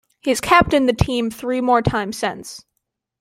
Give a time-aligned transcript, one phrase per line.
[0.21, 2.65] He has captained the team three more time since.